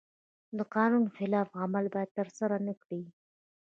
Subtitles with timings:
[0.57, 3.01] د قانون خلاف عمل باید ترسره نکړي.